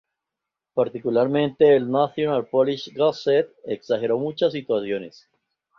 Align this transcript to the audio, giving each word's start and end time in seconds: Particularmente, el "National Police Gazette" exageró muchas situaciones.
Particularmente, 0.73 1.75
el 1.75 1.91
"National 1.91 2.47
Police 2.47 2.89
Gazette" 2.91 3.53
exageró 3.65 4.17
muchas 4.17 4.51
situaciones. 4.53 5.29